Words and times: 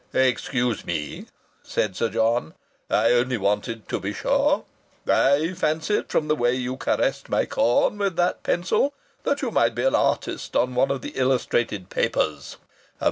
"Excuse 0.15 0.83
me!" 0.83 1.27
said 1.61 1.95
Sir 1.95 2.09
John. 2.09 2.55
"I 2.89 3.11
only 3.11 3.37
wanted 3.37 3.87
to 3.89 3.99
be 3.99 4.13
sure. 4.13 4.63
I 5.07 5.53
fancied 5.55 6.09
from 6.09 6.27
the 6.27 6.35
way 6.35 6.55
you 6.55 6.75
caressed 6.75 7.29
my 7.29 7.45
corn 7.45 7.99
with 7.99 8.15
that 8.15 8.41
pencil 8.41 8.95
that 9.25 9.43
you 9.43 9.51
might 9.51 9.75
be 9.75 9.83
an 9.83 9.93
artist 9.93 10.55
on 10.55 10.73
one 10.73 10.89
of 10.89 11.03
the 11.03 11.11
illustrated 11.15 11.91
papers. 11.91 12.57